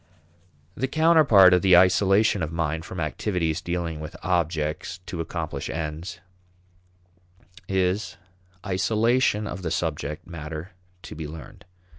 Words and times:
The 0.73 0.87
counterpart 0.87 1.53
of 1.53 1.61
the 1.61 1.77
isolation 1.77 2.41
of 2.41 2.51
mind 2.51 2.85
from 2.85 2.99
activities 2.99 3.61
dealing 3.61 3.99
with 3.99 4.15
objects 4.23 4.97
to 5.05 5.21
accomplish 5.21 5.69
ends 5.69 6.19
is 7.67 8.17
isolation 8.65 9.45
of 9.45 9.61
the 9.61 9.69
subject 9.69 10.25
matter 10.25 10.71
to 11.03 11.13
be 11.13 11.27
learned. 11.27 11.65